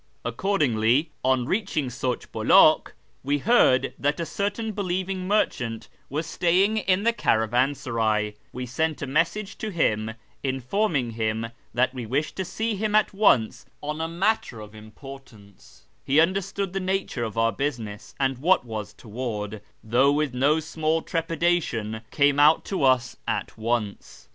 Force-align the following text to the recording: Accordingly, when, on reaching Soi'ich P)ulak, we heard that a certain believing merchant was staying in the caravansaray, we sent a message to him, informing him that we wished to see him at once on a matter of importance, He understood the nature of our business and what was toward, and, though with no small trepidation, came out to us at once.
Accordingly, 0.25 1.11
when, 1.23 1.41
on 1.41 1.45
reaching 1.45 1.89
Soi'ich 1.91 2.31
P)ulak, 2.31 2.93
we 3.23 3.37
heard 3.37 3.93
that 3.99 4.19
a 4.19 4.25
certain 4.25 4.71
believing 4.71 5.27
merchant 5.27 5.89
was 6.09 6.25
staying 6.25 6.77
in 6.77 7.03
the 7.03 7.13
caravansaray, 7.13 8.33
we 8.51 8.65
sent 8.65 9.03
a 9.03 9.05
message 9.05 9.59
to 9.59 9.69
him, 9.69 10.09
informing 10.41 11.11
him 11.11 11.51
that 11.75 11.93
we 11.93 12.07
wished 12.07 12.35
to 12.37 12.45
see 12.45 12.73
him 12.75 12.95
at 12.95 13.13
once 13.13 13.67
on 13.83 14.01
a 14.01 14.07
matter 14.07 14.59
of 14.59 14.73
importance, 14.73 15.83
He 16.03 16.19
understood 16.19 16.73
the 16.73 16.79
nature 16.79 17.23
of 17.23 17.37
our 17.37 17.51
business 17.51 18.15
and 18.19 18.39
what 18.39 18.65
was 18.65 18.93
toward, 18.93 19.53
and, 19.53 19.61
though 19.83 20.11
with 20.11 20.33
no 20.33 20.59
small 20.59 21.03
trepidation, 21.03 22.01
came 22.09 22.39
out 22.39 22.65
to 22.65 22.81
us 22.83 23.17
at 23.27 23.55
once. 23.55 24.29